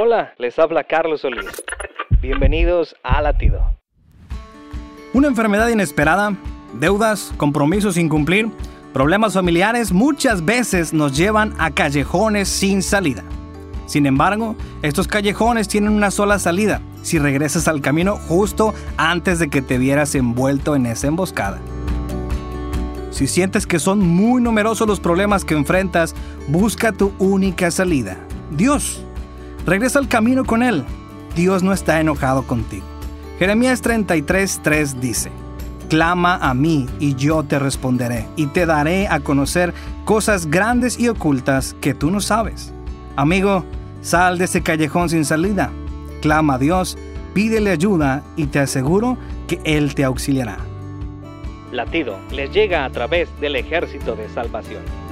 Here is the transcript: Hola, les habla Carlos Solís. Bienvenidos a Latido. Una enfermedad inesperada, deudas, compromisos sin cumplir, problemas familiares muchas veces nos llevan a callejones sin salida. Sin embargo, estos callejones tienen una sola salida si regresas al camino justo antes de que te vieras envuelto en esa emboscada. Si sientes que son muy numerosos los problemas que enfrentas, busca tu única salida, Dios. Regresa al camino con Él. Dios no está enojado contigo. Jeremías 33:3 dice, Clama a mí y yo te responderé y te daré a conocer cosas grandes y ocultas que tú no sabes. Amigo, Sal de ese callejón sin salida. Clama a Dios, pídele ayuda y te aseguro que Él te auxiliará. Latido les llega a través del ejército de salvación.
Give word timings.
Hola, 0.00 0.32
les 0.38 0.56
habla 0.60 0.84
Carlos 0.84 1.22
Solís. 1.22 1.44
Bienvenidos 2.22 2.94
a 3.02 3.20
Latido. 3.20 3.60
Una 5.12 5.26
enfermedad 5.26 5.66
inesperada, 5.70 6.34
deudas, 6.74 7.34
compromisos 7.36 7.96
sin 7.96 8.08
cumplir, 8.08 8.48
problemas 8.92 9.34
familiares 9.34 9.90
muchas 9.90 10.44
veces 10.44 10.92
nos 10.92 11.16
llevan 11.16 11.52
a 11.58 11.72
callejones 11.72 12.48
sin 12.48 12.84
salida. 12.84 13.24
Sin 13.86 14.06
embargo, 14.06 14.54
estos 14.82 15.08
callejones 15.08 15.66
tienen 15.66 15.90
una 15.90 16.12
sola 16.12 16.38
salida 16.38 16.80
si 17.02 17.18
regresas 17.18 17.66
al 17.66 17.80
camino 17.80 18.18
justo 18.28 18.74
antes 18.98 19.40
de 19.40 19.48
que 19.48 19.62
te 19.62 19.78
vieras 19.78 20.14
envuelto 20.14 20.76
en 20.76 20.86
esa 20.86 21.08
emboscada. 21.08 21.58
Si 23.10 23.26
sientes 23.26 23.66
que 23.66 23.80
son 23.80 23.98
muy 23.98 24.40
numerosos 24.40 24.86
los 24.86 25.00
problemas 25.00 25.44
que 25.44 25.54
enfrentas, 25.54 26.14
busca 26.46 26.92
tu 26.92 27.12
única 27.18 27.72
salida, 27.72 28.16
Dios. 28.52 29.04
Regresa 29.68 29.98
al 29.98 30.08
camino 30.08 30.46
con 30.46 30.62
Él. 30.62 30.82
Dios 31.36 31.62
no 31.62 31.74
está 31.74 32.00
enojado 32.00 32.46
contigo. 32.46 32.86
Jeremías 33.38 33.82
33:3 33.82 34.94
dice, 34.94 35.30
Clama 35.90 36.36
a 36.36 36.54
mí 36.54 36.86
y 36.98 37.14
yo 37.16 37.42
te 37.42 37.58
responderé 37.58 38.26
y 38.34 38.46
te 38.46 38.64
daré 38.64 39.08
a 39.08 39.20
conocer 39.20 39.74
cosas 40.06 40.46
grandes 40.46 40.98
y 40.98 41.08
ocultas 41.08 41.76
que 41.82 41.92
tú 41.92 42.10
no 42.10 42.22
sabes. 42.22 42.72
Amigo, 43.14 43.62
Sal 44.00 44.38
de 44.38 44.46
ese 44.46 44.62
callejón 44.62 45.10
sin 45.10 45.26
salida. 45.26 45.70
Clama 46.22 46.54
a 46.54 46.58
Dios, 46.58 46.96
pídele 47.34 47.70
ayuda 47.70 48.22
y 48.36 48.46
te 48.46 48.60
aseguro 48.60 49.18
que 49.48 49.60
Él 49.64 49.94
te 49.94 50.02
auxiliará. 50.04 50.56
Latido 51.72 52.16
les 52.30 52.50
llega 52.52 52.86
a 52.86 52.90
través 52.90 53.28
del 53.38 53.56
ejército 53.56 54.16
de 54.16 54.30
salvación. 54.30 55.07